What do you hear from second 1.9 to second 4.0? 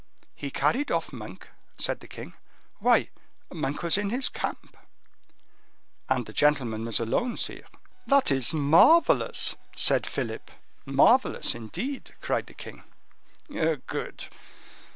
the king. "Why, Monk was